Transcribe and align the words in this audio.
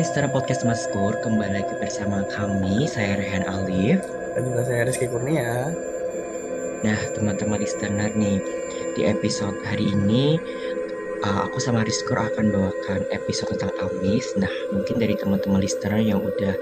Listener 0.00 0.32
podcast 0.32 0.64
Maskur, 0.64 1.12
kembali 1.20 1.60
lagi 1.60 1.76
bersama 1.76 2.24
kami, 2.32 2.88
saya 2.88 3.20
Rehan 3.20 3.44
Alif. 3.44 4.00
dan 4.32 4.48
juga 4.48 4.64
saya 4.64 4.88
Rizky 4.88 5.04
Kurnia. 5.04 5.76
Nah, 6.80 6.96
teman-teman 7.12 7.60
listener 7.60 8.08
nih, 8.16 8.40
di 8.96 9.04
episode 9.04 9.60
hari 9.60 9.92
ini 9.92 10.40
uh, 11.20 11.44
aku 11.44 11.60
sama 11.60 11.84
Rizkur 11.84 12.16
akan 12.16 12.48
bawakan 12.48 13.04
episode 13.12 13.52
tentang 13.60 13.76
Amis. 13.76 14.24
Nah, 14.40 14.48
mungkin 14.72 14.96
dari 14.96 15.20
teman-teman 15.20 15.60
listener 15.60 16.00
yang 16.00 16.24
udah 16.24 16.56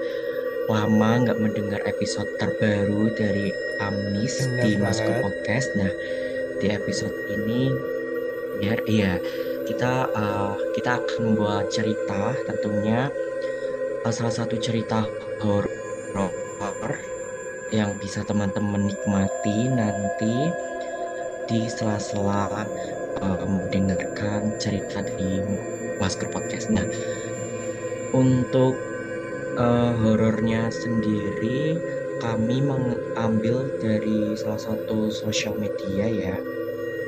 lama 0.67 1.11
nggak 1.23 1.39
mendengar 1.39 1.79
episode 1.87 2.27
terbaru 2.43 3.15
dari 3.15 3.55
Amis 3.79 4.51
Benar 4.51 4.67
di. 4.67 4.73
Maskur 4.83 5.15
Podcast. 5.23 5.79
Nah, 5.79 5.95
di 6.59 6.75
episode 6.75 7.15
ini 7.31 7.71
biar 8.59 8.83
iya 8.91 9.23
kita 9.71 10.11
uh, 10.11 10.59
kita 10.75 10.99
akan 10.99 11.19
membawa 11.23 11.63
cerita 11.71 12.35
tentunya 12.51 13.07
salah 14.13 14.33
satu 14.33 14.57
cerita 14.57 15.05
horor 15.41 15.69
yang 17.69 17.93
bisa 18.01 18.25
teman-teman 18.25 18.89
nikmati 18.89 19.69
nanti 19.69 20.49
di 21.49 21.69
sela-sela 21.69 22.65
uh, 23.21 23.45
mendengarkan 23.45 24.57
cerita 24.57 25.05
di 25.05 25.41
Masker 26.01 26.33
Podcast. 26.33 26.73
Nah, 26.73 26.85
untuk 28.17 28.77
uh, 29.61 29.93
horornya 30.01 30.73
sendiri 30.73 31.77
kami 32.19 32.65
mengambil 32.65 33.69
dari 33.79 34.35
salah 34.35 34.61
satu 34.61 35.13
sosial 35.13 35.55
media 35.61 36.09
ya 36.09 36.37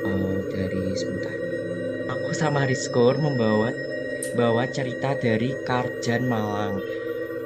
uh, 0.05 0.35
dari 0.49 0.93
sebentar. 0.93 1.35
Aku 2.09 2.33
sama 2.37 2.65
Rizkur 2.69 3.17
membawa 3.17 3.73
bawa 4.33 4.67
cerita 4.67 5.15
dari 5.15 5.51
Karjan 5.67 6.27
Malang. 6.27 6.79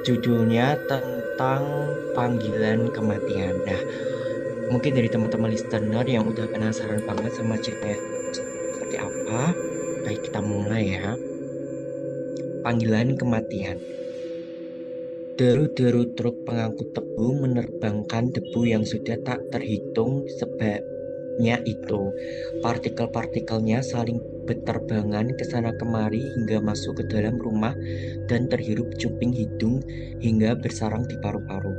Judulnya 0.06 0.78
tentang 0.86 1.90
panggilan 2.14 2.94
kematian. 2.94 3.58
Nah, 3.66 3.82
mungkin 4.70 4.94
dari 4.94 5.10
teman-teman 5.10 5.50
listener 5.50 6.06
yang 6.06 6.26
udah 6.26 6.46
penasaran 6.46 7.02
banget 7.02 7.32
sama 7.34 7.58
ceritanya 7.58 7.98
seperti 8.30 8.96
apa, 9.02 9.54
baik 10.06 10.20
kita 10.30 10.40
mulai 10.42 10.84
ya. 10.94 11.18
Panggilan 12.62 13.18
kematian. 13.18 13.78
Deru-deru 15.36 16.16
truk 16.16 16.48
pengangkut 16.48 16.96
tebu 16.96 17.28
menerbangkan 17.44 18.32
debu 18.32 18.60
yang 18.64 18.88
sudah 18.88 19.20
tak 19.20 19.44
terhitung 19.52 20.24
sebabnya 21.36 21.60
itu. 21.68 22.16
Partikel-partikelnya 22.64 23.84
saling 23.84 24.16
berterbangan 24.48 25.36
ke 25.36 25.44
sana 25.44 25.76
kemari 25.76 26.24
hingga 26.32 26.64
masuk 26.64 27.04
ke 27.04 27.12
dalam 27.12 27.36
rumah 27.36 27.76
dan 28.24 28.48
terhirup 28.48 28.88
cuping 28.96 29.36
hidung 29.36 29.84
hingga 30.24 30.56
bersarang 30.56 31.04
di 31.04 31.20
paru-paru. 31.20 31.76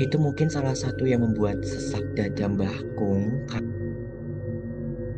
Itu 0.00 0.16
mungkin 0.16 0.48
salah 0.48 0.72
satu 0.72 1.04
yang 1.04 1.20
membuat 1.20 1.60
sesak 1.60 2.00
dada 2.16 2.48
Mbah 2.48 2.96
Kung 2.96 3.44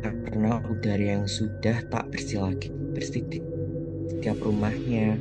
karena 0.03 0.59
udara 0.67 1.05
yang 1.21 1.29
sudah 1.29 1.79
tak 1.87 2.11
bersih 2.11 2.43
lagi 2.43 2.67
bersih 2.91 3.23
di 3.31 3.39
setiap 4.11 4.35
rumahnya. 4.43 5.15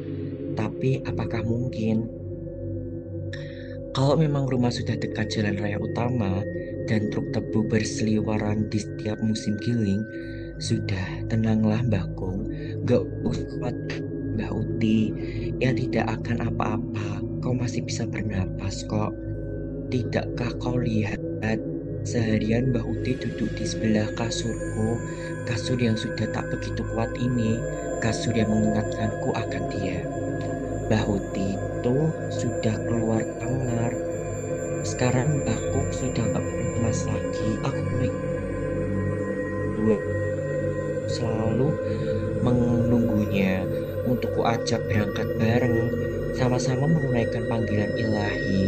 Tapi 0.59 1.07
apakah 1.07 1.47
mungkin 1.47 2.11
kalau 3.95 4.15
memang 4.15 4.47
rumah 4.47 4.71
sudah 4.71 4.95
dekat 4.99 5.31
jalan 5.35 5.59
raya 5.59 5.79
utama 5.79 6.43
dan 6.91 7.07
truk 7.15 7.31
tebu 7.31 7.71
berseliweran 7.71 8.67
di 8.67 8.83
setiap 8.83 9.23
musim 9.23 9.55
giling, 9.63 10.03
sudah 10.59 11.23
tenanglah 11.31 11.79
Mbah 11.87 12.11
Kung, 12.19 12.51
gak 12.83 13.07
usah 13.23 13.71
Mbah 14.35 14.51
Uti, 14.51 15.15
ya 15.63 15.71
tidak 15.71 16.19
akan 16.19 16.51
apa-apa, 16.51 17.23
kau 17.39 17.55
masih 17.55 17.87
bisa 17.87 18.11
bernapas 18.11 18.83
kok. 18.91 19.15
Tidakkah 19.95 20.51
kau 20.59 20.83
lihat 20.83 21.23
seharian 22.03 22.75
Mbah 22.75 22.83
Uti 22.83 23.15
duduk 23.23 23.55
di 23.55 23.63
sebelah 23.71 24.11
kasurku, 24.19 24.99
kasur 25.47 25.79
yang 25.79 25.95
sudah 25.95 26.27
tak 26.35 26.51
begitu 26.51 26.83
kuat 26.91 27.15
ini, 27.23 27.55
kasur 28.03 28.35
yang 28.35 28.51
mengingatkanku 28.51 29.31
akan 29.31 29.63
dia. 29.79 30.03
Mbah 30.91 31.07
Uti 31.07 31.55
itu 31.55 31.97
sudah 32.35 32.75
keluar 32.83 33.23
kamar. 33.39 33.95
Sekarang 34.83 35.45
Mbah 35.45 35.61
Kung 35.71 35.89
sudah 35.95 36.25
gak 36.35 36.60
bernapas 36.81 37.05
lagi. 37.13 37.49
Aku 37.61 37.83
baik 38.01 38.17
dua. 39.77 39.97
Selalu 41.13 41.69
menunggunya 42.41 43.69
untuk 44.09 44.33
ku 44.33 44.49
ajak 44.49 44.81
berangkat 44.89 45.29
bareng 45.37 45.77
sama-sama 46.33 46.89
menunaikan 46.89 47.45
panggilan 47.53 47.93
ilahi. 48.01 48.65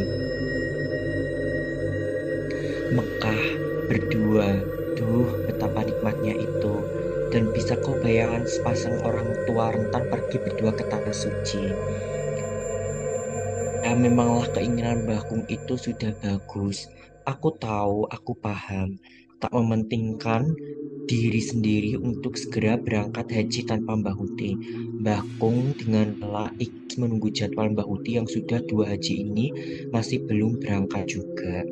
Mekah 2.93 3.43
berdua 3.89 4.61
duh 4.93 5.49
betapa 5.49 5.89
nikmatnya 5.89 6.37
itu. 6.37 6.75
Dan 7.33 7.49
bisa 7.57 7.81
kau 7.81 7.97
bayangkan 7.97 8.45
sepasang 8.45 9.01
orang 9.09 9.25
tua 9.49 9.73
rentan 9.73 10.05
pergi 10.13 10.37
berdua 10.37 10.77
ke 10.77 10.85
tanah 10.85 11.17
suci. 11.17 11.65
Ya 13.81 13.97
memanglah 13.97 14.53
keinginan 14.53 15.09
Bakung 15.09 15.49
itu 15.49 15.81
sudah 15.81 16.13
bagus 16.21 16.93
aku 17.25 17.55
tahu 17.57 18.07
aku 18.11 18.33
paham 18.39 18.99
tak 19.43 19.51
mementingkan 19.51 20.55
diri 21.11 21.43
sendiri 21.43 21.99
untuk 21.99 22.39
segera 22.39 22.79
berangkat 22.79 23.27
haji 23.27 23.67
tanpa 23.67 23.99
Mbah 23.99 24.15
Huti. 24.15 24.55
Mbah 25.03 25.23
Kung 25.43 25.75
dengan 25.75 26.15
laik 26.23 26.95
menunggu 26.95 27.35
jadwal 27.35 27.75
Mbah 27.75 27.87
Huti 27.87 28.23
yang 28.23 28.31
sudah 28.31 28.63
dua 28.63 28.95
haji 28.95 29.27
ini 29.27 29.47
masih 29.91 30.23
belum 30.25 30.63
berangkat 30.63 31.11
juga. 31.11 31.67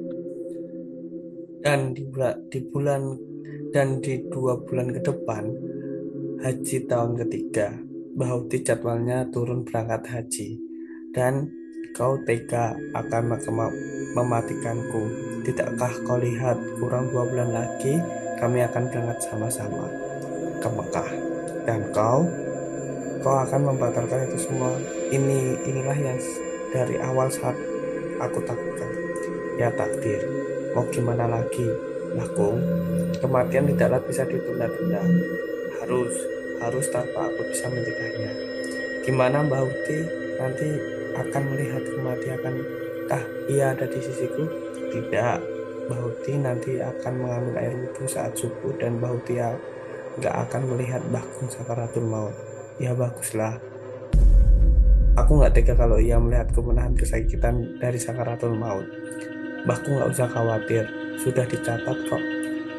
Dan 1.61 1.95
di 1.95 2.03
bulan, 2.09 2.35
di 2.51 2.59
bulan 2.65 3.03
dan 3.71 4.03
di 4.03 4.19
dua 4.33 4.59
bulan 4.59 4.91
ke 4.91 5.01
depan 5.05 5.45
haji 6.41 6.77
tahun 6.89 7.13
ketiga, 7.21 7.69
Bahauti 8.11 8.67
jadwalnya 8.67 9.31
turun 9.31 9.63
berangkat 9.63 10.03
haji. 10.11 10.59
Dan 11.15 11.47
kau 11.95 12.19
tega 12.23 12.75
akan 12.95 13.23
mem- 13.35 13.77
mematikanku. 14.15 15.03
Tidakkah 15.41 15.93
kau 16.05 16.21
lihat 16.21 16.57
kurang 16.77 17.09
dua 17.09 17.25
bulan 17.25 17.51
lagi 17.51 17.97
kami 18.41 18.65
akan 18.65 18.89
berangkat 18.89 19.19
sama-sama 19.25 19.89
ke 20.61 20.69
Mekah. 20.69 21.11
Dan 21.69 21.93
kau, 21.93 22.25
kau 23.21 23.37
akan 23.37 23.73
membatalkan 23.73 24.29
itu 24.29 24.49
semua. 24.49 24.73
Ini 25.13 25.61
inilah 25.65 25.99
yang 25.99 26.19
dari 26.73 26.97
awal 27.01 27.29
saat 27.29 27.57
aku 28.21 28.39
takutkan. 28.45 28.93
Ya 29.61 29.69
takdir, 29.75 30.25
mau 30.73 30.89
gimana 30.89 31.29
lagi? 31.29 31.69
Laku, 32.11 32.59
kematian 33.23 33.71
tidaklah 33.71 34.03
bisa 34.03 34.27
ditunda-tunda. 34.27 34.99
Harus, 35.79 36.15
harus 36.59 36.87
tanpa 36.91 37.29
aku 37.29 37.41
bisa 37.55 37.71
mencegahnya. 37.71 38.33
Gimana 39.07 39.47
Mbak 39.47 39.63
Uti 39.63 39.99
nanti 40.41 40.69
akan 41.17 41.43
melihat 41.55 41.83
kematian 41.83 42.39
akankah 42.39 43.25
ia 43.51 43.75
ada 43.75 43.87
di 43.87 44.01
sisiku? 44.03 44.47
Tidak, 44.91 45.39
Bahuti 45.87 46.39
nanti 46.39 46.79
akan 46.79 47.13
mengambil 47.19 47.55
air 47.63 47.75
wudhu 47.75 48.07
saat 48.07 48.35
subuh 48.35 48.75
dan 48.79 48.99
Bahuti 48.99 49.39
nggak 50.19 50.37
akan 50.49 50.63
melihat 50.75 51.03
Bakung 51.11 51.47
sakaratul 51.51 52.07
maut. 52.07 52.35
Ya 52.81 52.97
baguslah. 52.97 53.59
Aku 55.19 55.39
nggak 55.39 55.53
tega 55.53 55.75
kalau 55.77 55.99
ia 56.01 56.17
melihat 56.17 56.49
kemenahan 56.55 56.95
kesakitan 56.95 57.79
dari 57.83 57.99
sakaratul 57.99 58.55
maut. 58.55 58.87
Bakung 59.67 60.01
nggak 60.01 60.11
usah 60.11 60.29
khawatir, 60.31 60.87
sudah 61.21 61.45
dicatat 61.45 61.99
kok. 62.09 62.23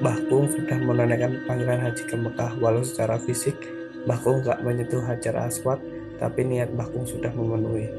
Bakung 0.01 0.49
sudah 0.49 0.79
menunaikan 0.81 1.45
panggilan 1.45 1.85
haji 1.85 2.03
ke 2.09 2.15
Mekah 2.17 2.57
walau 2.57 2.81
secara 2.81 3.21
fisik 3.21 3.53
Bakung 4.01 4.41
nggak 4.41 4.65
menyentuh 4.65 5.05
Hajar 5.05 5.45
Aswad, 5.45 5.77
tapi 6.21 6.45
niat 6.45 6.77
Bakung 6.77 7.01
sudah 7.01 7.33
memenuhi. 7.33 7.89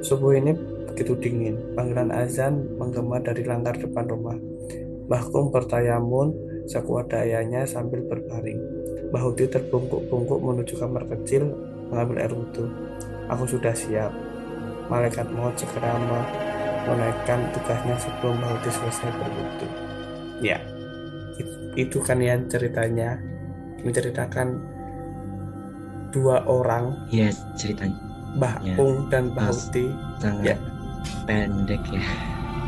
Subuh 0.00 0.32
ini 0.32 0.56
begitu 0.88 1.12
dingin, 1.20 1.76
panggilan 1.76 2.08
azan 2.08 2.64
menggema 2.80 3.20
dari 3.20 3.44
langgar 3.44 3.76
depan 3.76 4.08
rumah. 4.08 4.40
Bakung 5.06 5.52
bertayamun 5.52 6.32
sekuat 6.64 7.12
dayanya 7.12 7.68
sambil 7.68 8.00
berbaring. 8.08 8.58
Bahuti 9.12 9.44
terbungkuk-bungkuk 9.46 10.40
menuju 10.40 10.74
kamar 10.80 11.04
kecil 11.12 11.52
mengambil 11.92 12.24
air 12.24 12.32
wudhu. 12.32 12.64
Aku 13.28 13.44
sudah 13.44 13.76
siap. 13.76 14.10
Malaikat 14.88 15.28
maut 15.36 15.54
segera 15.54 16.00
menaikkan 16.88 17.52
tugasnya 17.52 17.94
sebelum 18.00 18.40
Bahuti 18.40 18.70
selesai 18.72 19.10
berwudhu. 19.20 19.68
Ya, 20.40 20.58
itu 21.76 22.00
kan 22.00 22.18
yang 22.24 22.48
ceritanya 22.48 23.20
menceritakan 23.84 24.75
dua 26.16 26.40
orang 26.48 26.96
ya 27.12 27.28
ceritanya 27.52 28.00
Bahung 28.36 29.08
ya. 29.08 29.08
dan 29.12 29.24
Bahuti 29.36 29.92
sangat 30.16 30.56
ya. 30.56 30.56
pendek 31.28 31.82
ya 31.92 32.00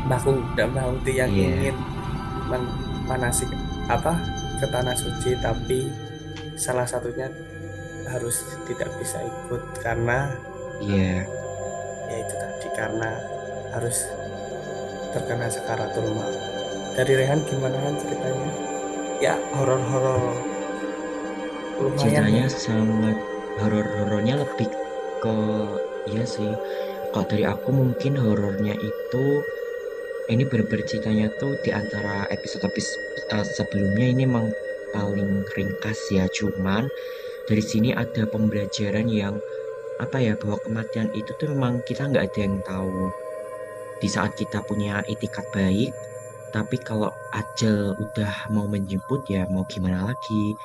Bahung 0.05 0.45
dan 0.53 0.69
Bahuti 0.69 1.11
yang 1.17 1.33
yeah. 1.33 1.73
ingin 1.73 1.77
men 2.49 2.63
manasik 3.09 3.49
apa 3.89 4.13
ke 4.61 4.65
tanah 4.69 4.93
suci 4.93 5.33
tapi 5.41 5.89
salah 6.53 6.85
satunya 6.85 7.25
harus 8.05 8.45
tidak 8.69 8.89
bisa 9.01 9.17
ikut 9.21 9.61
karena 9.81 10.29
iya 10.81 11.25
yeah. 11.25 12.13
ya 12.13 12.15
itu 12.21 12.33
tadi 12.37 12.67
karena 12.77 13.09
harus 13.73 13.97
terkena 15.09 15.49
sekaratul 15.49 16.05
maut 16.13 16.37
dari 16.93 17.13
Rehan 17.17 17.41
gimana 17.49 17.77
kan 17.81 17.93
ceritanya 17.97 18.51
ya 19.21 19.33
horor-horor 19.57 20.37
ceritanya 21.97 22.45
sangat 22.49 23.17
horor-horornya 23.57 24.37
lebih 24.45 24.69
ke 25.19 25.37
iya 26.13 26.23
sih 26.23 26.49
kalau 27.09 27.25
dari 27.25 27.43
aku 27.49 27.73
mungkin 27.73 28.13
horornya 28.15 28.77
itu 28.77 29.25
ini 30.29 30.45
benar-benar 30.45 30.85
ceritanya 30.85 31.27
tuh 31.41 31.57
di 31.65 31.73
antara 31.73 32.29
episode-episode 32.29 33.01
uh, 33.33 33.41
sebelumnya 33.41 34.07
ini 34.13 34.23
memang 34.29 34.53
paling 34.93 35.41
ringkas 35.57 35.97
ya 36.13 36.29
cuman 36.29 36.85
dari 37.49 37.65
sini 37.65 37.89
ada 37.97 38.29
pembelajaran 38.29 39.09
yang 39.09 39.41
apa 39.97 40.21
ya 40.21 40.37
bahwa 40.37 40.61
kematian 40.61 41.09
itu 41.17 41.33
tuh 41.41 41.49
memang 41.51 41.81
kita 41.83 42.07
nggak 42.07 42.31
ada 42.31 42.39
yang 42.39 42.55
tahu. 42.63 43.11
Di 43.99 44.07
saat 44.07 44.37
kita 44.39 44.63
punya 44.63 45.03
itikat 45.09 45.43
baik 45.51 45.91
tapi 46.49 46.81
kalau 46.81 47.13
ajal 47.33 47.93
udah 47.93 48.49
mau 48.49 48.65
menjemput 48.65 49.21
ya 49.29 49.45
mau 49.53 49.65
gimana 49.69 50.09
lagi 50.09 50.57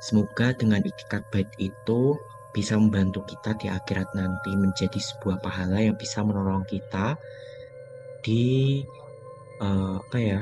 semoga 0.00 0.56
dengan 0.56 0.80
itikat 0.80 1.22
baik 1.30 1.48
itu 1.60 2.16
bisa 2.50 2.74
membantu 2.74 3.22
kita 3.30 3.54
di 3.62 3.70
akhirat 3.70 4.10
nanti 4.16 4.50
menjadi 4.58 4.98
sebuah 4.98 5.38
pahala 5.38 5.78
yang 5.86 5.94
bisa 5.94 6.24
menolong 6.26 6.66
kita 6.66 7.14
di 8.26 8.82
uh, 9.62 10.02
apa 10.02 10.18
ya 10.18 10.40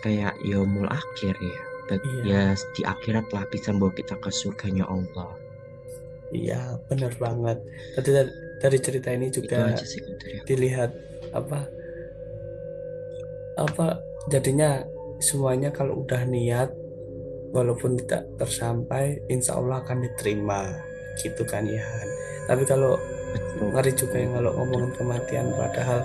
kayak 0.00 0.34
yaumul 0.46 0.88
akhir 0.88 1.36
ya. 1.36 1.60
Iya. 1.90 2.22
ya 2.22 2.44
di 2.78 2.86
akhirat 2.86 3.34
lah 3.34 3.42
bisa 3.50 3.74
membawa 3.74 3.90
kita 3.92 4.14
ke 4.22 4.30
surganya 4.30 4.86
Allah. 4.86 5.34
Iya 6.30 6.78
benar 6.86 7.10
banget. 7.18 7.58
Tadi 7.98 8.10
dari, 8.14 8.30
dari 8.62 8.78
cerita 8.78 9.08
ini 9.10 9.26
juga 9.34 9.74
sih, 9.82 9.98
dilihat 10.46 10.94
apa 11.34 11.66
apa 13.58 13.98
jadinya 14.30 14.86
semuanya 15.18 15.74
kalau 15.74 16.06
udah 16.06 16.22
niat 16.24 16.70
walaupun 17.50 17.98
tidak 18.00 18.26
tersampai 18.38 19.20
insya 19.30 19.58
Allah 19.58 19.82
akan 19.82 20.06
diterima. 20.06 20.66
Gitu 21.20 21.42
kan 21.44 21.66
ya 21.66 21.84
tapi 22.50 22.66
kalau 22.66 22.98
ngeri 23.62 23.94
juga 23.94 24.18
yang 24.18 24.34
kalau 24.34 24.50
ngomongin 24.58 24.90
kematian 24.98 25.46
padahal 25.54 26.02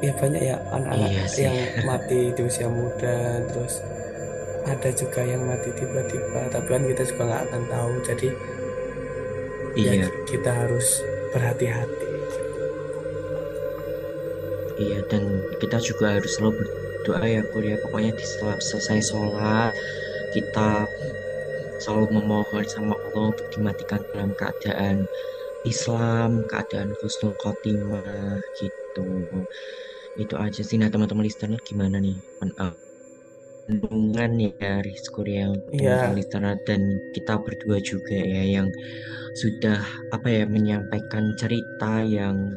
ya 0.00 0.12
banyak 0.16 0.40
ya 0.40 0.56
anak-anak 0.72 1.12
iya 1.12 1.52
yang 1.52 1.56
mati 1.84 2.32
di 2.32 2.40
usia 2.40 2.64
muda 2.64 3.44
terus 3.52 3.84
ada 4.64 4.88
juga 4.96 5.20
yang 5.20 5.44
mati 5.44 5.68
tiba-tiba. 5.76 6.48
Tapi 6.48 6.64
kan 6.64 6.82
kita 6.88 7.02
juga 7.04 7.22
nggak 7.28 7.42
akan 7.44 7.62
tahu 7.68 7.92
jadi 8.08 8.28
ya 9.76 9.84
iya. 9.84 9.92
ya 10.00 10.08
kita 10.24 10.48
harus 10.48 11.04
berhati-hati. 11.36 12.08
Iya 14.80 14.98
dan 15.12 15.44
kita 15.60 15.76
juga 15.84 16.16
harus 16.16 16.40
selalu 16.40 16.64
berdoa 16.64 17.20
ya 17.28 17.42
kuliah 17.52 17.76
pokoknya 17.84 18.16
di 18.16 18.24
selesai 18.64 19.12
sholat 19.12 19.76
kita 20.34 20.90
selalu 21.78 22.18
memohon 22.18 22.64
sama 22.66 22.98
Allah 22.98 23.30
untuk 23.30 23.46
dimatikan 23.54 24.02
dalam 24.10 24.34
keadaan 24.34 25.06
Islam, 25.64 26.44
keadaan 26.50 26.92
khusnul 27.00 27.34
khotimah 27.40 28.38
gitu. 28.60 29.08
Itu 30.20 30.34
aja 30.36 30.60
sih. 30.60 30.76
Nah 30.76 30.92
teman-teman 30.92 31.24
listener 31.24 31.58
gimana 31.64 31.98
nih? 31.98 32.18
Pendungan 33.64 34.32
ya 34.36 34.84
Rizkur 34.84 35.24
yang 35.24 35.56
yeah. 35.72 36.12
listener 36.12 36.60
dan 36.68 36.84
kita 37.16 37.40
berdua 37.40 37.80
juga 37.80 38.12
ya 38.12 38.60
yang 38.60 38.68
sudah 39.40 39.80
apa 40.12 40.28
ya 40.28 40.44
menyampaikan 40.44 41.32
cerita 41.40 42.04
yang 42.04 42.52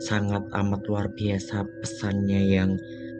sangat 0.00 0.40
amat 0.56 0.80
luar 0.88 1.06
biasa 1.12 1.64
pesannya 1.84 2.40
yang 2.56 2.70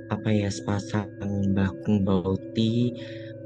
apa 0.08 0.32
ya 0.32 0.48
sepasang 0.48 1.08
Mbah 1.52 1.72
Kung 1.84 2.08
Bauti 2.08 2.96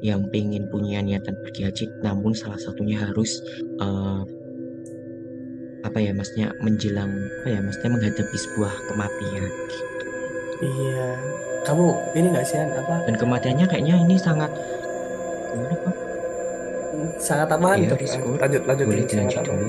yang 0.00 0.24
pengen 0.32 0.68
punya 0.72 1.04
niatan 1.04 1.36
pergi 1.44 1.60
haji 1.68 1.84
namun 2.00 2.32
salah 2.32 2.56
satunya 2.56 2.96
harus 2.96 3.44
uh, 3.80 4.24
apa 5.80 5.98
ya 6.00 6.12
masnya 6.12 6.52
menjelang 6.60 7.08
apa 7.40 7.48
ya 7.48 7.60
masnya 7.64 7.88
menghadapi 7.88 8.36
sebuah 8.36 8.72
kematian 8.92 9.48
gitu. 9.48 10.04
iya. 10.60 11.08
Kamu 11.60 12.16
ini 12.16 12.26
nggak 12.32 12.46
sih 12.48 12.56
apa? 12.56 13.04
Dan 13.04 13.14
kematiannya 13.20 13.66
kayaknya 13.68 13.96
ini 14.00 14.16
sangat 14.16 14.48
gimana 15.52 15.76
pak? 15.76 15.94
Sangat 17.20 17.48
aman 17.52 17.76
iya, 17.80 17.92
tuh 17.92 17.98
lanjut 18.40 18.62
lanjut 18.64 18.86
boleh 18.88 19.04
dilanjut 19.04 19.40
dulu. 19.44 19.68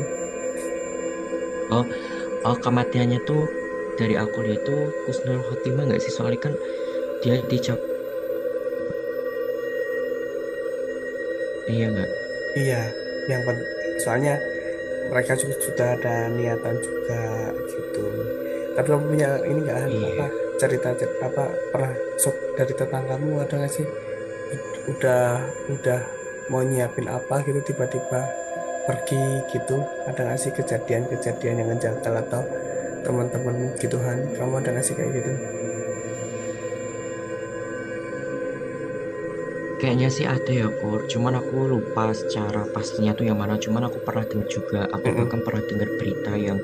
Oh 1.71 1.85
oh 2.47 2.55
kematiannya 2.59 3.19
tuh 3.27 3.43
dari 3.99 4.15
aku 4.15 4.43
lihat 4.43 4.63
tuh 4.63 4.91
kusnul 5.07 5.43
khotimah 5.47 5.83
nggak 5.91 5.99
sih? 6.03 6.11
Soalnya 6.11 6.39
kan 6.51 6.53
dia 7.23 7.43
dicap 7.47 7.79
Iya 11.71 11.87
nggak? 11.87 12.09
Iya, 12.51 12.81
yang 13.31 13.41
soalnya 14.03 14.35
mereka 15.07 15.39
juga 15.39 15.55
sudah 15.63 15.87
ada 15.95 16.15
niatan 16.31 16.75
juga 16.83 17.23
gitu. 17.71 18.05
Tapi 18.75 18.87
kamu 18.87 19.03
punya 19.07 19.29
ini 19.47 19.59
nggak 19.63 19.79
iya. 19.87 20.07
apa 20.15 20.25
cerita, 20.59 20.87
apa 21.23 21.43
pernah 21.71 21.93
sok 22.19 22.35
dari 22.59 22.73
tetanggamu 22.75 23.39
ada 23.39 23.55
nggak 23.55 23.71
sih? 23.71 23.87
Udah 24.91 25.39
udah 25.71 25.99
mau 26.51 26.63
nyiapin 26.63 27.07
apa 27.07 27.39
gitu 27.47 27.63
tiba-tiba 27.63 28.27
pergi 28.83 29.45
gitu 29.53 29.79
ada 30.09 30.25
nggak 30.25 30.39
sih 30.41 30.51
kejadian-kejadian 30.51 31.63
yang 31.63 31.69
ngejangkal 31.71 32.17
atau 32.17 32.43
teman-teman 33.05 33.71
gituan 33.77 34.17
kamu 34.35 34.53
ada 34.59 34.69
nggak 34.75 34.85
sih 34.85 34.95
kayak 34.97 35.11
gitu? 35.15 35.31
Kayaknya 39.81 40.09
sih 40.13 40.29
ada 40.29 40.51
ya 40.53 40.69
Kur, 40.69 41.09
cuman 41.09 41.41
aku 41.41 41.65
lupa 41.65 42.13
secara 42.13 42.69
pastinya 42.69 43.17
tuh 43.17 43.25
yang 43.25 43.41
mana. 43.41 43.57
Cuman 43.57 43.89
aku 43.89 43.97
pernah 44.05 44.21
dengar 44.29 44.45
juga, 44.45 44.85
aku 44.93 45.01
mm 45.01 45.09
-hmm. 45.09 45.19
bahkan 45.25 45.39
pernah 45.41 45.63
dengar 45.65 45.89
berita 45.97 46.31
yang 46.37 46.59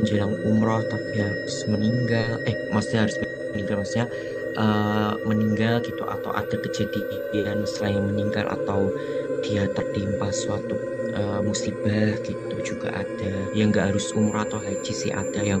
menjelang 0.00 0.32
umroh 0.48 0.80
tapi 0.88 1.20
harus 1.20 1.56
meninggal. 1.68 2.40
Eh, 2.48 2.56
maksudnya 2.72 3.04
harus 3.04 3.16
meninggal, 3.52 3.76
maksudnya 3.84 4.08
uh, 4.56 5.12
meninggal 5.28 5.84
gitu 5.84 6.02
atau 6.08 6.32
ada 6.32 6.56
kejadian 6.56 7.68
selain 7.68 8.00
meninggal 8.08 8.48
atau 8.48 8.88
dia 9.44 9.68
tertimpa 9.76 10.32
suatu 10.32 10.95
uh, 11.16 11.40
musibah 11.40 12.14
gitu 12.22 12.56
juga 12.62 12.92
ada. 12.92 13.34
Yang 13.56 13.68
nggak 13.72 13.86
harus 13.92 14.06
umroh 14.12 14.44
atau 14.44 14.60
haji 14.60 14.92
sih 14.92 15.12
ada 15.12 15.40
yang 15.40 15.60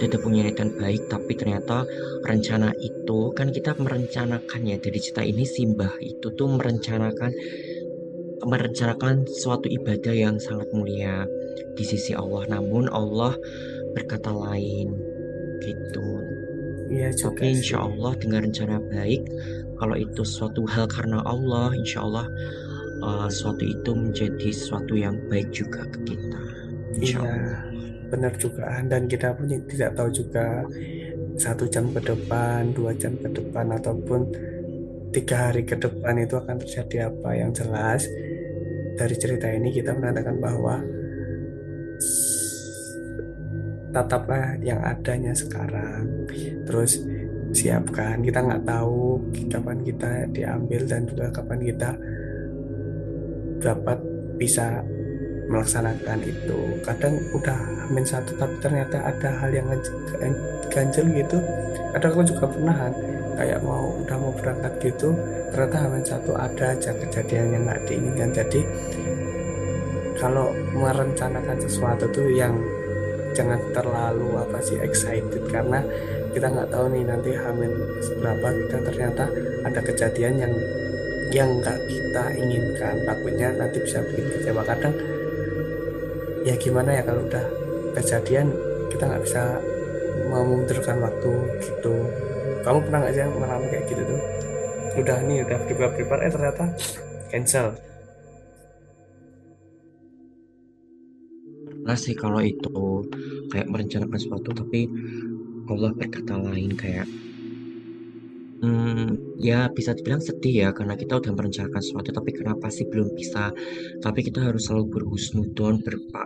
tidak 0.00 0.24
punya 0.24 0.48
niatan 0.48 0.74
baik 0.74 1.06
tapi 1.06 1.36
ternyata 1.36 1.84
rencana 2.24 2.72
itu 2.80 3.30
kan 3.36 3.52
kita 3.52 3.76
merencanakan 3.78 4.60
ya 4.64 4.76
dari 4.80 4.98
cerita 4.98 5.22
ini 5.22 5.44
simbah 5.46 5.94
itu 6.02 6.32
tuh 6.34 6.48
merencanakan 6.50 7.30
merencanakan 8.44 9.24
suatu 9.24 9.70
ibadah 9.70 10.12
yang 10.12 10.36
sangat 10.36 10.68
mulia 10.74 11.24
di 11.76 11.84
sisi 11.84 12.12
Allah. 12.12 12.44
Namun 12.48 12.90
Allah 12.92 13.36
berkata 13.96 14.30
lain 14.34 14.92
gitu. 15.62 16.08
Iya 16.92 17.10
juga 17.16 17.40
Tapi 17.40 17.56
insya 17.56 17.80
Allah 17.80 18.12
dengan 18.20 18.44
rencana 18.44 18.76
baik, 18.92 19.24
kalau 19.80 19.96
itu 19.96 20.22
suatu 20.22 20.68
hal 20.68 20.84
karena 20.84 21.24
Allah, 21.24 21.72
insya 21.72 22.04
Allah 22.04 22.28
uh, 23.04 23.28
suatu 23.28 23.62
itu 23.62 23.92
menjadi 23.92 24.48
sesuatu 24.48 24.96
yang 24.96 25.20
baik 25.28 25.52
juga 25.52 25.84
ke 25.92 25.98
kita. 26.08 26.40
Insya 26.96 27.20
iya 27.20 27.74
benar 28.08 28.32
juga. 28.40 28.80
Dan 28.88 29.06
kita 29.10 29.36
pun 29.36 29.50
tidak 29.50 29.90
tahu 29.98 30.08
juga 30.10 30.64
satu 31.34 31.66
jam 31.66 31.90
ke 31.90 32.00
depan 32.00 32.70
dua 32.72 32.94
jam 32.94 33.12
ke 33.18 33.28
depan 33.28 33.74
ataupun 33.74 34.30
tiga 35.10 35.50
hari 35.50 35.66
ke 35.66 35.76
depan 35.76 36.14
itu 36.22 36.34
akan 36.38 36.56
terjadi 36.62 37.12
apa. 37.12 37.28
Yang 37.36 37.50
jelas 37.64 38.02
dari 38.94 39.14
cerita 39.18 39.46
ini 39.50 39.68
kita 39.74 39.92
menandakan 39.92 40.36
bahwa 40.38 40.76
tataplah 43.90 44.58
yang 44.62 44.80
adanya 44.82 45.34
sekarang. 45.34 46.26
Terus 46.66 47.02
siapkan. 47.54 48.18
Kita 48.22 48.42
nggak 48.42 48.66
tahu 48.66 49.22
kapan 49.46 49.78
kita 49.86 50.10
diambil 50.34 50.82
dan 50.86 51.06
juga 51.06 51.30
kapan 51.30 51.60
kita 51.62 51.90
dapat 53.64 53.96
bisa 54.36 54.84
melaksanakan 55.48 56.20
itu. 56.24 56.58
Kadang 56.84 57.16
udah 57.32 57.88
amin 57.88 58.04
satu 58.04 58.36
tapi 58.36 58.56
ternyata 58.60 59.00
ada 59.00 59.28
hal 59.40 59.50
yang 59.52 59.68
ganjel 60.68 61.06
gitu. 61.16 61.40
Kadang 61.96 62.10
aku 62.12 62.22
juga 62.28 62.44
pernah 62.52 62.76
kayak 63.34 63.60
mau 63.64 63.98
udah 64.04 64.16
mau 64.20 64.32
berangkat 64.36 64.72
gitu 64.78 65.10
ternyata 65.50 65.78
amin 65.90 66.04
satu 66.06 66.38
ada 66.38 66.76
aja 66.76 66.92
kejadian 66.92 67.56
yang 67.56 67.62
nggak 67.64 67.82
diinginkan. 67.88 68.30
Jadi 68.36 68.60
kalau 70.18 70.54
merencanakan 70.76 71.58
sesuatu 71.58 72.06
tuh 72.12 72.28
yang 72.30 72.54
jangan 73.34 73.58
terlalu 73.74 74.38
apa 74.38 74.62
sih 74.62 74.78
excited 74.78 75.42
karena 75.50 75.82
kita 76.30 76.46
nggak 76.46 76.70
tahu 76.70 76.86
nih 76.94 77.02
nanti 77.02 77.30
hamil 77.34 77.72
seberapa 77.98 78.46
kita 78.46 78.78
ternyata 78.86 79.24
ada 79.66 79.80
kejadian 79.82 80.34
yang 80.38 80.54
yang 81.34 81.58
nggak 81.58 81.82
kita 81.90 82.24
inginkan 82.38 83.02
takutnya 83.02 83.50
nanti 83.58 83.82
bisa 83.82 83.98
bikin 84.06 84.30
kecewa. 84.38 84.62
Kadang 84.62 84.94
ya 86.46 86.54
gimana 86.54 86.94
ya 86.94 87.02
kalau 87.02 87.26
udah 87.26 87.42
kejadian 87.98 88.54
kita 88.94 89.10
nggak 89.10 89.24
bisa 89.26 89.58
memundurkan 90.30 91.02
waktu 91.02 91.32
gitu. 91.58 91.94
Kamu 92.62 92.78
pernah 92.86 92.98
nggak 93.02 93.14
sih 93.18 93.26
mengalami 93.26 93.66
kayak 93.66 93.84
gitu 93.90 94.02
tuh? 94.06 94.20
Udah 94.94 95.18
nih 95.26 95.42
udah 95.42 95.58
prepare 95.66 95.92
prepare 95.98 96.22
eh 96.22 96.30
ternyata 96.30 96.64
cancel. 97.34 97.66
Nah 101.82 101.98
sih 101.98 102.14
kalau 102.14 102.38
itu 102.40 103.02
kayak 103.50 103.66
merencanakan 103.68 104.16
sesuatu 104.22 104.54
tapi 104.54 104.86
Allah 105.66 105.90
berkata 105.98 106.38
lain 106.38 106.78
kayak 106.78 107.10
hmm, 108.64 109.36
ya 109.36 109.68
bisa 109.68 109.92
dibilang 109.92 110.24
sedih 110.24 110.64
ya 110.64 110.68
karena 110.72 110.96
kita 110.96 111.20
udah 111.20 111.32
merencanakan 111.36 111.80
sesuatu 111.84 112.16
tapi 112.16 112.32
kenapa 112.32 112.72
sih 112.72 112.88
belum 112.88 113.12
bisa? 113.12 113.52
Tapi 114.00 114.20
kita 114.24 114.40
harus 114.40 114.64
selalu 114.64 114.88
berhusnudon 114.96 115.84
berpa 115.84 116.24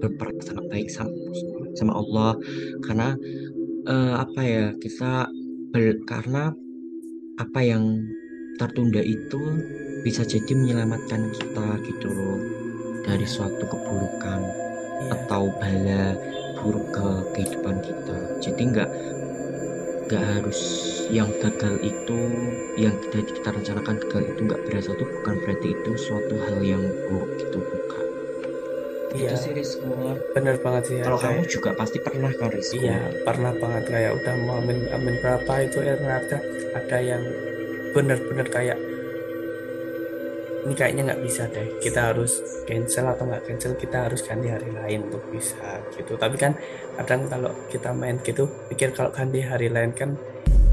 berprasangka 0.00 0.64
baik 0.72 0.88
sama, 0.88 1.12
sama 1.76 1.92
Allah. 2.00 2.32
Karena 2.80 3.12
uh, 3.84 4.14
apa 4.24 4.40
ya 4.40 4.66
kita 4.80 5.28
ber, 5.76 6.00
karena 6.08 6.52
apa 7.36 7.60
yang 7.60 8.00
tertunda 8.56 9.04
itu 9.04 9.60
bisa 10.00 10.24
jadi 10.24 10.56
menyelamatkan 10.56 11.28
kita 11.36 11.66
gitu 11.84 12.08
loh 12.08 12.40
dari 13.04 13.28
suatu 13.28 13.68
keburukan 13.68 14.66
Iya. 14.96 15.12
atau 15.12 15.52
bala 15.60 16.04
buruk 16.58 16.86
ke 16.90 17.08
kehidupan 17.36 17.76
kita. 17.84 18.16
Jadi 18.40 18.62
nggak 18.72 18.90
nggak 20.06 20.22
harus 20.22 20.60
yang 21.10 21.30
gagal 21.42 21.82
itu 21.82 22.18
yang 22.78 22.94
kita 23.02 23.26
kita 23.26 23.48
rencanakan 23.50 23.94
gagal 24.06 24.22
itu 24.30 24.40
nggak 24.46 24.62
berasal 24.66 24.94
itu 24.94 25.06
bukan 25.06 25.34
berarti 25.42 25.68
itu 25.74 25.90
suatu 25.98 26.34
hal 26.46 26.58
yang 26.62 26.82
buruk 27.10 27.30
gitu 27.42 27.58
bukan. 27.58 28.04
Iya. 29.16 29.32
Itu 29.32 29.36
sih 29.38 29.52
Rizko 29.56 29.90
bener 30.36 30.56
banget 30.60 30.82
sih 30.86 30.96
ya, 31.00 31.04
kalau 31.08 31.18
kamu 31.18 31.42
juga 31.48 31.70
pasti 31.72 31.98
pernah 32.02 32.30
kan 32.36 32.50
Rizko 32.52 32.78
Iya, 32.78 32.98
pernah 33.24 33.52
banget. 33.56 33.82
Kayak 33.90 34.12
udah 34.22 34.34
mau 34.44 34.62
amin 34.62 34.78
amin 34.92 35.14
berapa 35.18 35.52
itu 35.64 35.78
ya 35.82 35.94
ternyata 35.98 36.36
ada 36.76 36.98
yang 37.00 37.22
bener-bener 37.96 38.46
kayak 38.52 38.78
ini 40.66 40.74
kayaknya 40.74 41.14
nggak 41.14 41.22
bisa 41.22 41.46
deh. 41.46 41.78
Kita 41.78 42.10
harus 42.10 42.42
cancel 42.66 43.06
atau 43.06 43.24
nggak 43.30 43.42
cancel 43.46 43.72
kita 43.78 44.10
harus 44.10 44.20
ganti 44.26 44.50
hari 44.50 44.70
lain 44.74 45.06
untuk 45.06 45.22
bisa 45.30 45.78
gitu. 45.94 46.18
Tapi 46.18 46.34
kan 46.34 46.52
kadang 46.98 47.30
kalau 47.30 47.54
kita 47.70 47.94
main 47.94 48.18
gitu 48.26 48.50
pikir 48.68 48.90
kalau 48.90 49.14
ganti 49.14 49.40
hari 49.46 49.70
lain 49.70 49.94
kan 49.94 50.18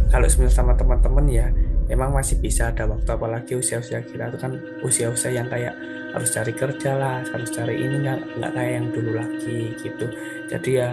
kalau 0.10 0.26
sebenarnya 0.30 0.58
sama 0.58 0.74
teman-teman 0.74 1.26
ya 1.30 1.48
emang 1.90 2.14
masih 2.14 2.38
bisa 2.38 2.70
ada 2.70 2.86
waktu 2.86 3.10
apalagi 3.10 3.54
usia-usia 3.58 4.02
kita 4.06 4.30
itu 4.30 4.38
kan 4.38 4.54
usia-usia 4.86 5.34
yang 5.34 5.50
kayak 5.50 5.74
harus 6.14 6.30
cari 6.30 6.54
kerja 6.54 6.92
lah 6.94 7.26
harus 7.26 7.50
cari 7.50 7.82
ini 7.82 8.06
nggak 8.06 8.38
nggak 8.38 8.52
kayak 8.54 8.74
yang 8.78 8.88
dulu 8.94 9.12
lagi 9.18 9.74
gitu 9.82 10.06
jadi 10.48 10.70
ya 10.70 10.90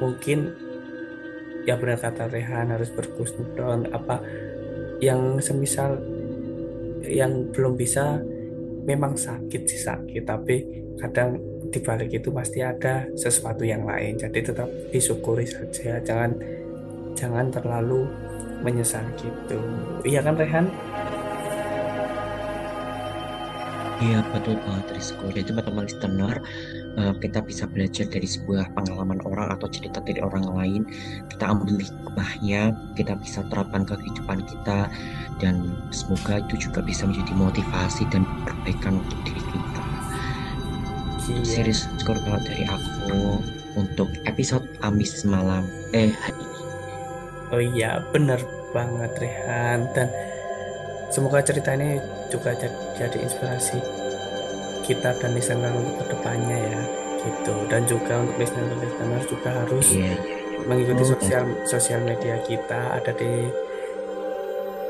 mungkin 0.00 0.56
ya 1.68 1.76
benar 1.76 2.00
kata 2.00 2.32
Rehan 2.32 2.72
harus 2.72 2.88
berkusnudon 2.88 3.92
apa 3.92 4.24
yang 5.04 5.40
semisal 5.44 6.00
yang 7.10 7.50
belum 7.50 7.74
bisa 7.74 8.22
memang 8.86 9.18
sakit 9.18 9.62
sih 9.66 9.82
sakit. 9.82 10.22
Tapi 10.24 10.56
kadang 10.98 11.36
dibalik 11.70 12.10
itu 12.10 12.30
pasti 12.30 12.62
ada 12.62 13.06
sesuatu 13.18 13.66
yang 13.66 13.84
lain. 13.84 14.16
Jadi 14.18 14.38
tetap 14.40 14.68
disyukuri 14.94 15.46
saja. 15.46 15.98
Jangan 16.00 16.30
jangan 17.18 17.50
terlalu 17.50 18.06
menyesal 18.62 19.04
gitu. 19.18 19.58
Iya 20.04 20.20
kan 20.24 20.36
Rehan? 20.36 20.66
Iya 24.00 24.24
betul 24.32 24.56
banget 24.64 24.96
Rizko 24.96 25.28
Jadi 25.28 25.52
teman-teman 25.52 25.84
listener 25.84 26.40
eh, 26.96 27.14
Kita 27.20 27.44
bisa 27.44 27.68
belajar 27.70 28.06
dari 28.08 28.26
sebuah 28.26 28.72
pengalaman 28.74 29.20
orang 29.26 29.52
Atau 29.54 29.68
cerita 29.70 30.02
dari 30.02 30.18
orang 30.22 30.46
lain. 30.50 30.82
Kita 31.28 31.52
ambil 31.52 31.78
hikmahnya 31.78 32.74
Kita 32.96 33.14
bisa 33.18 33.44
terapkan 33.52 33.86
ke 33.86 33.94
kehidupan 34.00 34.42
kita 34.48 34.88
Dan 35.38 35.76
semoga 35.94 36.42
itu 36.42 36.70
juga 36.70 36.80
bisa 36.80 37.06
menjadi 37.06 37.32
motivasi 37.36 38.08
Dan 38.10 38.26
perbaikan 38.46 38.98
untuk 39.02 39.18
diri 39.26 39.42
kita. 39.42 39.82
Iya. 41.30 41.44
Series 41.46 41.86
skor 42.02 42.18
kalau 42.26 42.40
dari 42.42 42.64
aku 42.66 43.38
Untuk 43.78 44.10
episode 44.26 44.66
Amis 44.82 45.22
semalam 45.22 45.62
Eh 45.94 46.10
hari 46.10 46.38
ini. 46.38 46.50
Oh 47.50 47.58
iya, 47.58 47.98
benar 48.14 48.38
banget 48.70 49.10
Rehan. 49.18 49.90
Dan 49.90 50.06
semoga 51.10 51.42
cerita 51.42 51.74
ini 51.74 51.98
juga 52.30 52.54
jadi, 52.54 52.78
jadi 52.94 53.18
inspirasi 53.26 53.99
kita 54.90 55.14
dan 55.22 55.30
listener 55.38 55.70
untuk 55.70 56.02
ke 56.02 56.04
depannya 56.10 56.58
ya 56.58 56.80
gitu. 57.22 57.54
Dan 57.70 57.86
juga 57.86 58.18
untuk 58.18 58.36
listener-listener 58.42 59.22
juga 59.30 59.50
harus 59.62 59.86
Iya 59.94 60.18
iya 60.18 60.40
mengikuti 60.66 61.02
Oh, 61.06 61.08
sosial 61.16 61.44
sosial 61.64 62.00
media 62.04 62.36
kita. 62.44 63.00
Ada 63.00 63.12
di 63.16 63.32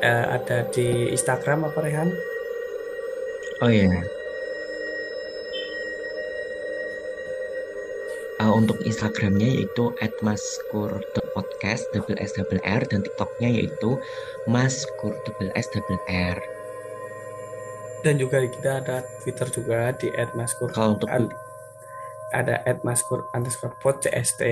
eh, 0.01 0.27
ada 0.41 0.59
di 0.73 1.13
Instagram 1.13 1.69
apa 1.69 1.79
Rehan? 1.85 2.09
Oh 3.61 3.71
iya. 3.71 3.93
Uh, 8.41 8.57
untuk 8.57 8.81
Instagramnya 8.89 9.53
yaitu 9.53 9.93
@maskur.podcast 10.25 11.93
double 11.93 12.17
s 12.17 12.33
double 12.33 12.57
r 12.65 12.81
dan 12.89 13.05
TikToknya 13.05 13.53
yaitu 13.53 14.01
maskur 14.49 15.13
double 15.29 15.53
s 15.53 15.69
double 15.77 16.01
r. 16.09 16.41
Dan 18.01 18.17
juga 18.17 18.41
kita 18.41 18.81
ada 18.81 19.05
Twitter 19.21 19.49
juga 19.53 19.93
di 19.97 20.09
@maskur 20.37 20.73
Kalau 20.73 20.97
untuk 20.97 21.11
Ad- 21.11 21.51
ada 22.31 22.63
@maskur 22.87 23.27
underscore 23.35 23.75
pod 23.83 24.07
cst 24.07 24.43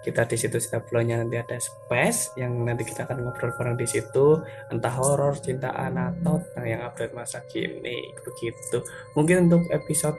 kita 0.00 0.24
di 0.24 0.36
situ 0.40 0.56
setiap 0.56 0.88
bulannya 0.88 1.24
nanti 1.24 1.36
ada 1.36 1.60
space 1.60 2.32
yang 2.40 2.56
nanti 2.64 2.88
kita 2.88 3.04
akan 3.04 3.20
ngobrol 3.20 3.52
bareng 3.52 3.76
di 3.76 3.84
situ. 3.84 4.40
Entah 4.72 4.94
horor 4.96 5.36
cintaan 5.36 5.92
atau 5.96 6.40
tentang 6.40 6.66
yang 6.66 6.80
update 6.88 7.12
masa 7.12 7.44
kini. 7.44 8.16
Begitu. 8.24 8.80
Mungkin 9.12 9.52
untuk 9.52 9.68
episode 9.68 10.16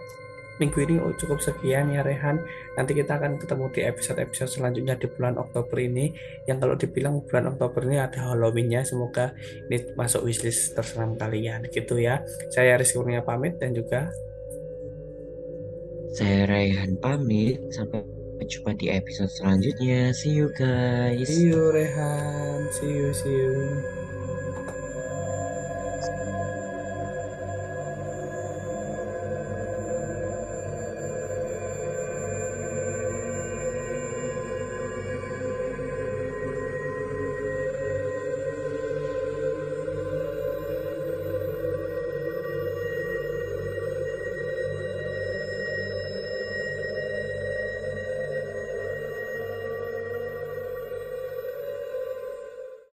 minggu 0.59 0.77
ini 0.83 0.95
cukup 1.15 1.39
sekian 1.39 1.89
ya 1.95 2.03
Rehan. 2.03 2.43
Nanti 2.75 2.91
kita 2.91 3.17
akan 3.17 3.39
ketemu 3.39 3.65
di 3.71 3.81
episode-episode 3.87 4.51
selanjutnya 4.59 4.99
di 4.99 5.07
bulan 5.07 5.39
Oktober 5.39 5.79
ini. 5.79 6.11
Yang 6.45 6.57
kalau 6.61 6.75
dibilang 6.75 7.15
bulan 7.23 7.55
Oktober 7.55 7.81
ini 7.87 7.97
ada 7.97 8.19
Halloweennya. 8.29 8.83
Semoga 8.83 9.33
ini 9.71 9.95
masuk 9.95 10.27
wishlist 10.27 10.75
tersenam 10.75 11.15
kalian. 11.15 11.65
Gitu 11.71 11.97
ya. 11.97 12.21
Saya 12.51 12.75
Rizky 12.75 12.99
Kurnia 12.99 13.23
pamit 13.23 13.57
dan 13.57 13.71
juga 13.71 14.11
saya 16.13 16.45
Raihan 16.45 16.99
pamit. 16.99 17.63
Sampai 17.71 18.03
jumpa 18.43 18.75
di 18.75 18.91
episode 18.91 19.31
selanjutnya. 19.31 20.11
See 20.11 20.35
you 20.35 20.51
guys. 20.53 21.25
see 21.25 21.49
you 21.49 21.71
Rehan. 21.71 22.67
See 22.75 22.91
you 22.91 23.09
see 23.15 23.31
you 23.31 23.98